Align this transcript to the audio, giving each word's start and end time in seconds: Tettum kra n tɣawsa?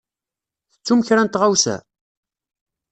Tettum 0.71 0.99
kra 1.07 1.21
n 1.23 1.27
tɣawsa? 1.29 1.75